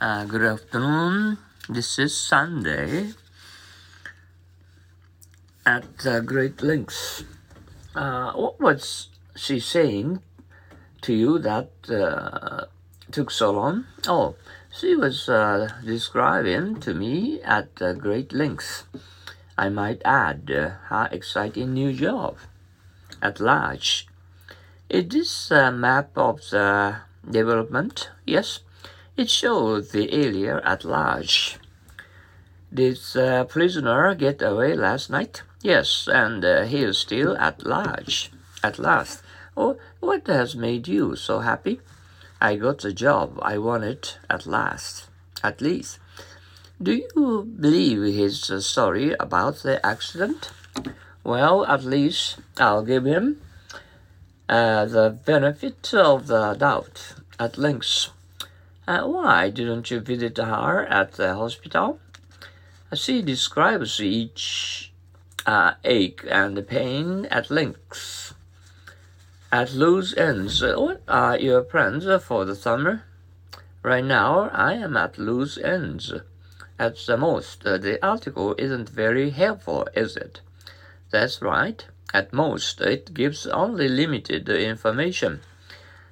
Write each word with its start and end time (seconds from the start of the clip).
Uh, 0.00 0.24
good 0.24 0.42
afternoon. 0.42 1.38
This 1.68 2.00
is 2.00 2.18
Sunday 2.18 3.12
at 5.64 6.04
uh, 6.04 6.18
Great 6.18 6.62
Links. 6.62 7.22
Uh, 7.94 8.32
what 8.32 8.60
was 8.60 9.08
she 9.36 9.60
saying 9.60 10.20
to 11.02 11.14
you 11.14 11.38
that 11.38 11.70
uh, 11.88 12.64
took 13.12 13.30
so 13.30 13.52
long? 13.52 13.84
Oh, 14.08 14.34
she 14.68 14.96
was 14.96 15.28
uh, 15.28 15.70
describing 15.84 16.80
to 16.80 16.92
me 16.92 17.40
at 17.42 17.76
great 17.98 18.32
lengths. 18.32 18.84
I 19.56 19.68
might 19.68 20.02
add 20.04 20.50
uh, 20.50 20.70
her 20.88 21.08
exciting 21.12 21.72
new 21.72 21.92
job 21.92 22.36
at 23.22 23.38
large. 23.38 24.08
Is 24.90 25.08
this 25.08 25.50
a 25.52 25.70
map 25.70 26.10
of 26.16 26.40
the 26.50 26.96
development? 27.30 28.10
Yes. 28.26 28.58
It 29.16 29.30
shows 29.30 29.92
the 29.92 30.12
area 30.12 30.60
at 30.64 30.84
large. 30.84 31.58
Did 32.72 32.96
the 33.12 33.46
prisoner 33.48 34.12
get 34.16 34.42
away 34.42 34.74
last 34.74 35.08
night? 35.08 35.42
Yes, 35.62 36.08
and 36.10 36.44
uh, 36.44 36.64
he 36.64 36.82
is 36.82 36.98
still 36.98 37.36
at 37.36 37.64
large. 37.64 38.32
At 38.64 38.80
last. 38.80 39.22
Oh, 39.56 39.76
what 40.00 40.26
has 40.26 40.56
made 40.56 40.88
you 40.88 41.14
so 41.14 41.38
happy? 41.38 41.80
I 42.40 42.56
got 42.56 42.80
the 42.80 42.92
job 42.92 43.38
I 43.40 43.56
wanted 43.58 44.14
at 44.28 44.46
last. 44.46 45.08
At 45.44 45.60
least. 45.60 46.00
Do 46.82 46.92
you 46.92 47.48
believe 47.60 48.02
his 48.02 48.50
story 48.66 49.14
about 49.20 49.62
the 49.62 49.84
accident? 49.86 50.50
Well, 51.22 51.64
at 51.66 51.84
least 51.84 52.38
I'll 52.58 52.82
give 52.82 53.04
him 53.04 53.40
uh, 54.48 54.86
the 54.86 55.16
benefit 55.24 55.94
of 55.94 56.26
the 56.26 56.54
doubt. 56.54 57.14
At 57.38 57.56
length. 57.56 58.10
Uh, 58.86 59.02
why 59.04 59.48
didn't 59.48 59.90
you 59.90 59.98
visit 60.00 60.36
her 60.36 60.84
at 60.86 61.12
the 61.12 61.34
hospital? 61.34 61.98
She 62.92 63.22
describes 63.22 64.00
each 64.00 64.92
uh, 65.46 65.72
ache 65.84 66.22
and 66.28 66.66
pain 66.68 67.26
at 67.26 67.50
length. 67.50 68.34
At 69.50 69.72
loose 69.72 70.14
ends, 70.16 70.62
what 70.62 71.02
are 71.08 71.38
your 71.38 71.62
plans 71.62 72.04
for 72.24 72.44
the 72.44 72.54
summer? 72.54 73.04
Right 73.82 74.04
now, 74.04 74.50
I 74.50 74.74
am 74.74 74.96
at 74.96 75.18
loose 75.18 75.56
ends. 75.56 76.12
At 76.78 76.96
the 77.06 77.16
most, 77.16 77.62
the 77.62 77.98
article 78.04 78.54
isn't 78.58 78.88
very 78.88 79.30
helpful, 79.30 79.86
is 79.94 80.16
it? 80.16 80.40
That's 81.10 81.40
right. 81.40 81.86
At 82.12 82.32
most, 82.32 82.80
it 82.80 83.14
gives 83.14 83.46
only 83.46 83.88
limited 83.88 84.48
information. 84.48 85.40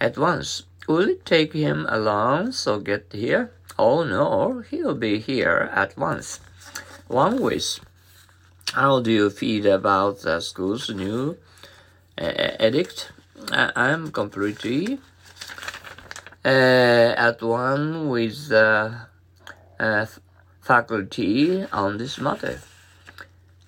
At 0.00 0.16
once, 0.16 0.62
will 0.86 1.08
it 1.08 1.24
take 1.24 1.52
him 1.52 1.86
along 1.88 2.52
so 2.52 2.78
get 2.78 3.12
here? 3.12 3.52
Oh 3.78 4.04
no, 4.04 4.62
he'll 4.70 4.94
be 4.94 5.18
here 5.18 5.70
at 5.72 5.96
once. 5.96 6.40
One 7.08 7.40
wish. 7.40 7.80
How 8.72 9.00
do 9.00 9.10
you 9.10 9.30
feel 9.30 9.72
about 9.72 10.20
the 10.22 10.40
school's 10.40 10.90
new 10.90 11.36
uh, 12.20 12.50
edict? 12.60 13.12
I- 13.52 13.90
am 13.90 14.10
completely 14.10 14.98
uh, 16.44 17.14
at 17.28 17.42
one 17.42 18.08
with 18.08 18.48
the 18.48 19.06
uh, 19.78 20.06
faculty 20.60 21.64
on 21.72 21.98
this 21.98 22.18
matter. 22.18 22.60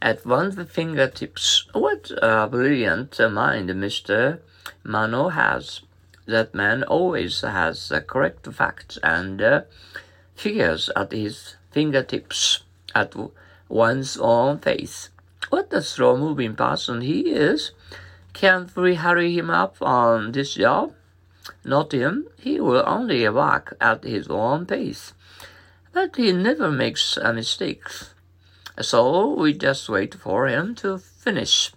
At 0.00 0.26
one's 0.26 0.56
fingertips, 0.70 1.66
what 1.72 2.10
a 2.20 2.46
brilliant 2.46 3.18
mind 3.30 3.70
Mr. 3.70 4.40
Mano 4.84 5.30
has. 5.30 5.80
That 6.26 6.54
man 6.54 6.82
always 6.84 7.42
has 7.42 7.88
the 7.88 8.00
correct 8.00 8.46
facts 8.52 8.98
and 9.02 9.42
uh, 9.42 9.62
figures 10.34 10.90
at 10.96 11.12
his 11.12 11.56
fingertips, 11.70 12.64
at 12.94 13.14
one's 13.68 14.16
own 14.16 14.58
face. 14.58 15.10
What 15.50 15.72
a 15.72 15.82
slow 15.82 16.16
moving 16.16 16.54
person 16.56 17.02
he 17.02 17.30
is! 17.30 17.72
Can't 18.32 18.74
we 18.74 18.96
hurry 18.96 19.38
him 19.38 19.50
up 19.50 19.76
on 19.80 20.32
this 20.32 20.54
job? 20.54 20.94
Not 21.62 21.92
him. 21.92 22.26
He 22.38 22.60
will 22.60 22.82
only 22.86 23.28
walk 23.28 23.74
at 23.80 24.02
his 24.04 24.28
own 24.28 24.66
pace. 24.66 25.12
But 25.92 26.16
he 26.16 26.32
never 26.32 26.70
makes 26.70 27.16
a 27.16 27.32
mistake. 27.32 27.86
So 28.80 29.34
we 29.34 29.52
just 29.52 29.88
wait 29.88 30.14
for 30.14 30.48
him 30.48 30.74
to 30.76 30.98
finish 30.98 31.72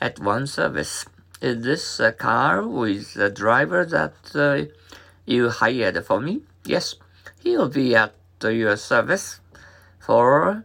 at 0.00 0.18
one 0.18 0.46
service. 0.46 1.06
Is 1.44 1.62
this 1.62 2.00
a 2.00 2.10
car 2.10 2.66
with 2.66 3.12
the 3.12 3.28
driver 3.28 3.84
that 3.84 4.16
uh, 4.34 4.72
you 5.26 5.50
hired 5.50 6.02
for 6.06 6.18
me? 6.18 6.40
Yes, 6.64 6.94
he'll 7.42 7.68
be 7.68 7.94
at 7.94 8.14
your 8.40 8.78
service 8.78 9.40
for 10.00 10.64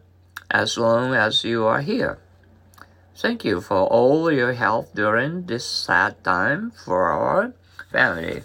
as 0.50 0.78
long 0.78 1.14
as 1.14 1.44
you 1.44 1.66
are 1.66 1.82
here. 1.82 2.18
Thank 3.14 3.44
you 3.44 3.60
for 3.60 3.88
all 3.92 4.32
your 4.32 4.54
help 4.54 4.96
during 4.96 5.48
this 5.48 5.66
sad 5.66 6.24
time 6.24 6.72
for 6.72 7.10
our 7.10 7.52
family. 7.92 8.44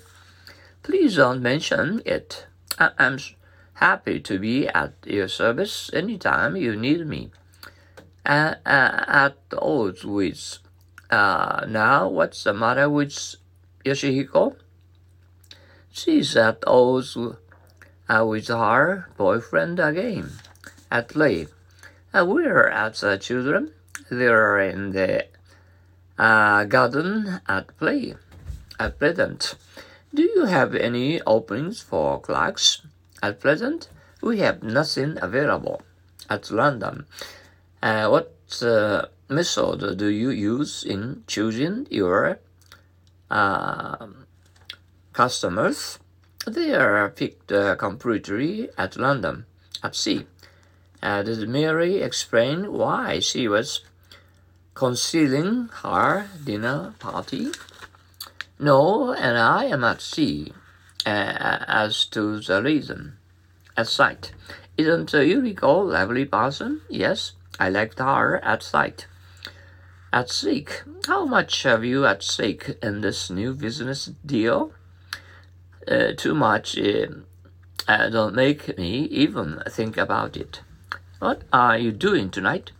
Please 0.82 1.14
don't 1.14 1.40
mention 1.40 2.02
it. 2.04 2.48
I- 2.80 2.98
am 2.98 3.18
happy 3.74 4.18
to 4.18 4.40
be 4.40 4.66
at 4.66 4.94
your 5.06 5.28
service 5.28 5.88
anytime 5.94 6.56
you 6.56 6.74
need 6.74 7.06
me. 7.06 7.30
Uh, 8.26 8.56
uh, 8.66 9.04
at 9.06 9.36
odds 9.56 10.04
with. 10.04 10.58
Uh, 11.14 11.64
now, 11.68 12.08
what's 12.08 12.42
the 12.42 12.52
matter 12.52 12.90
with 12.90 13.36
Yoshihiko? 13.84 14.56
She's 15.92 16.36
at 16.36 16.64
odds 16.66 17.16
uh, 17.16 18.26
with 18.26 18.48
her 18.48 19.08
boyfriend 19.16 19.78
again. 19.78 20.32
At 20.90 21.10
play. 21.10 21.46
Uh, 22.12 22.26
we're 22.26 22.66
at 22.66 22.96
the 22.96 23.16
children 23.16 23.70
they're 24.10 24.58
in 24.58 24.90
the 24.90 25.26
uh, 26.18 26.64
garden 26.64 27.40
at 27.46 27.78
play 27.78 28.16
at 28.80 28.98
present. 28.98 29.54
Do 30.12 30.22
you 30.22 30.46
have 30.46 30.74
any 30.74 31.22
openings 31.22 31.80
for 31.80 32.20
clerks? 32.20 32.82
At 33.22 33.38
present, 33.38 33.88
we 34.20 34.40
have 34.40 34.64
nothing 34.64 35.18
available. 35.22 35.82
At 36.28 36.50
random, 36.50 37.06
uh, 37.80 38.08
what 38.08 38.34
uh, 38.62 39.06
method 39.34 39.98
do 39.98 40.06
you 40.06 40.30
use 40.30 40.84
in 40.84 41.24
choosing 41.26 41.86
your 41.90 42.38
uh, 43.30 44.06
customers? 45.12 45.98
They 46.46 46.74
are 46.74 47.08
picked 47.10 47.50
uh, 47.52 47.76
completely 47.76 48.68
at 48.76 48.96
random. 48.96 49.46
At 49.82 49.96
sea. 49.96 50.26
Uh, 51.02 51.22
did 51.22 51.48
Mary 51.48 52.00
explain 52.00 52.72
why 52.72 53.20
she 53.20 53.48
was 53.48 53.82
concealing 54.74 55.68
her 55.82 56.28
dinner 56.44 56.94
party? 56.98 57.50
No, 58.58 59.12
and 59.12 59.36
I 59.36 59.64
am 59.64 59.84
at 59.84 60.00
sea 60.00 60.52
uh, 61.04 61.64
as 61.68 62.06
to 62.06 62.40
the 62.40 62.62
reason. 62.62 63.18
At 63.76 63.88
sight. 63.88 64.32
Isn't 64.76 65.12
Yuriko 65.12 65.82
a 65.82 65.92
lively 65.92 66.24
person? 66.24 66.80
Yes, 66.88 67.32
I 67.60 67.68
liked 67.68 67.98
her 67.98 68.42
at 68.44 68.62
sight. 68.62 69.06
At 70.14 70.30
stake. 70.30 70.84
How 71.08 71.24
much 71.24 71.64
have 71.64 71.84
you 71.84 72.06
at 72.06 72.22
stake 72.22 72.76
in 72.80 73.00
this 73.00 73.30
new 73.30 73.52
business 73.52 74.12
deal? 74.24 74.70
Uh, 75.88 76.12
too 76.16 76.36
much. 76.36 76.78
Uh, 76.78 77.06
uh, 77.88 78.10
don't 78.10 78.36
make 78.36 78.78
me 78.78 79.06
even 79.06 79.60
think 79.68 79.96
about 79.96 80.36
it. 80.36 80.60
What 81.18 81.42
are 81.52 81.76
you 81.76 81.90
doing 81.90 82.30
tonight? 82.30 82.70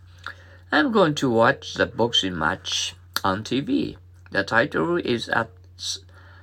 I'm 0.71 0.93
going 0.93 1.13
to 1.15 1.29
watch 1.29 1.73
the 1.73 1.85
boxing 1.85 2.39
match 2.39 2.95
on 3.21 3.43
TV. 3.43 3.97
The 4.31 4.45
title 4.45 4.95
is 4.95 5.27
at 5.27 5.49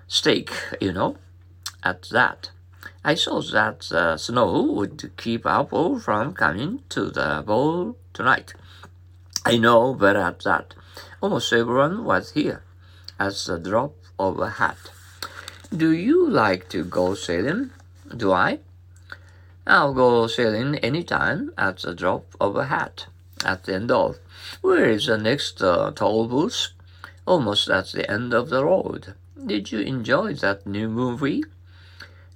stake, 0.06 0.52
you 0.78 0.92
know, 0.92 1.16
at 1.82 2.02
that. 2.10 2.50
I 3.02 3.14
saw 3.14 3.40
that 3.40 3.90
uh, 3.92 4.18
snow 4.18 4.60
would 4.60 5.12
keep 5.16 5.46
Apple 5.46 5.98
from 5.98 6.34
coming 6.34 6.82
to 6.90 7.08
the 7.08 7.42
bowl 7.46 7.96
tonight. 8.12 8.52
I 9.46 9.56
know, 9.56 9.94
but 9.94 10.16
at 10.16 10.40
that, 10.40 10.74
almost 11.22 11.52
everyone 11.52 12.04
was 12.04 12.32
here 12.32 12.64
at 13.18 13.34
the 13.46 13.56
drop 13.56 13.94
of 14.18 14.40
a 14.40 14.50
hat. 14.50 14.90
Do 15.74 15.92
you 15.92 16.28
like 16.28 16.68
to 16.70 16.82
go 16.84 17.14
sailing? 17.14 17.70
Do 18.14 18.32
I? 18.32 18.58
I'll 19.64 19.94
go 19.94 20.26
sailing 20.26 20.78
anytime 20.78 21.52
at 21.56 21.78
the 21.78 21.94
drop 21.94 22.24
of 22.40 22.56
a 22.56 22.66
hat 22.66 23.06
at 23.44 23.64
the 23.64 23.74
end 23.74 23.92
of. 23.92 24.18
Where 24.62 24.90
is 24.90 25.06
the 25.06 25.16
next 25.16 25.62
uh, 25.62 25.92
toll 25.94 26.26
booth? 26.26 26.68
Almost 27.24 27.70
at 27.70 27.92
the 27.92 28.10
end 28.10 28.34
of 28.34 28.48
the 28.50 28.64
road. 28.64 29.14
Did 29.46 29.70
you 29.70 29.78
enjoy 29.78 30.34
that 30.34 30.66
new 30.66 30.88
movie? 30.88 31.44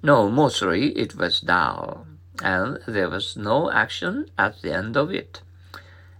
No, 0.01 0.29
mostly 0.29 0.97
it 0.97 1.15
was 1.15 1.41
dull, 1.41 2.07
and 2.41 2.79
there 2.87 3.09
was 3.09 3.35
no 3.35 3.69
action 3.69 4.29
at 4.37 4.61
the 4.61 4.73
end 4.73 4.95
of 4.95 5.11
it. 5.11 5.41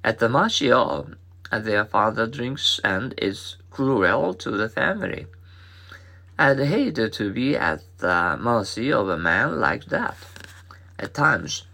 At 0.03 0.19
the 0.19 0.27
Martial, 0.27 1.11
their 1.51 1.85
father 1.85 2.27
drinks 2.27 2.79
and 2.83 3.13
is 3.17 3.57
cruel 3.71 4.33
to 4.33 4.51
the 4.51 4.69
family. 4.69 5.27
I'd 6.39 6.59
hate 6.59 6.95
to 7.13 7.33
be 7.33 7.55
at 7.55 7.81
the 7.97 8.38
mercy 8.39 8.91
of 8.94 9.09
a 9.09 9.17
man 9.17 9.59
like 9.59 9.85
that. 9.85 10.17
at 10.99 11.13
times. 11.13 11.65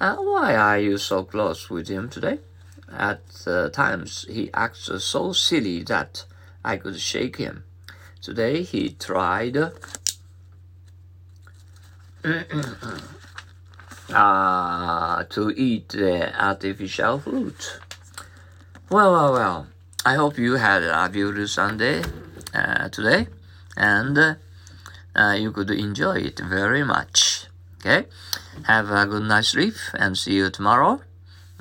Uh, 0.00 0.16
why 0.16 0.54
are 0.54 0.78
you 0.78 0.98
so 0.98 1.24
close 1.24 1.70
with 1.70 1.88
him 1.88 2.08
today? 2.08 2.38
At 2.92 3.22
uh, 3.46 3.68
times, 3.70 4.26
he 4.28 4.50
acts 4.52 4.90
so 5.02 5.32
silly 5.32 5.82
that 5.84 6.24
I 6.64 6.76
could 6.76 7.00
shake 7.00 7.36
him. 7.36 7.64
Today, 8.20 8.62
he 8.62 8.90
tried 8.90 9.56
uh, 14.12 15.24
to 15.24 15.50
eat 15.56 15.88
the 15.90 16.44
artificial 16.44 17.18
fruit. 17.20 17.80
Well, 18.88 19.10
well, 19.10 19.32
well. 19.32 19.66
I 20.04 20.14
hope 20.14 20.38
you 20.38 20.54
had 20.54 20.84
a 20.84 21.08
beautiful 21.08 21.48
Sunday 21.48 22.04
uh, 22.54 22.88
today 22.88 23.26
and 23.76 24.16
uh, 24.16 24.34
uh, 25.16 25.32
you 25.32 25.50
could 25.50 25.70
enjoy 25.72 26.18
it 26.18 26.38
very 26.38 26.84
much. 26.84 27.46
Okay? 27.80 28.06
Have 28.62 28.92
a 28.92 29.04
good 29.06 29.24
night's 29.24 29.48
sleep 29.48 29.74
and 29.94 30.16
see 30.16 30.34
you 30.34 30.50
tomorrow. 30.50 31.00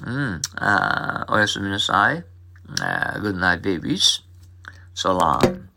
Mm. 0.02 0.46
Uh. 0.56 1.26
Uh, 2.80 3.18
good 3.18 3.38
night, 3.38 3.64
babies. 3.64 4.20
So 4.94 5.18
long. 5.18 5.70